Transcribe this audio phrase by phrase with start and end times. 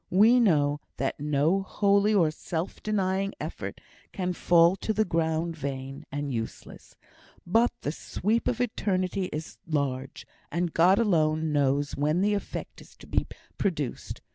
[0.09, 3.79] We know that no holy or self denying effort
[4.11, 6.95] can fall to the ground vain and useless;
[7.45, 12.97] but the sweep of eternity is large, and God alone knows when the effect is
[12.97, 13.27] to be
[13.59, 14.21] produced.